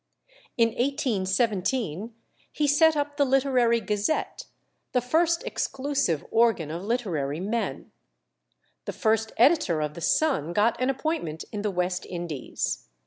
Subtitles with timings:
[0.57, 2.15] In 1817
[2.51, 4.47] he set up the Literary Gazette,
[4.93, 7.91] the first exclusive organ of literary men.
[8.85, 12.87] The first editor of the Sun got an appointment in the West Indies.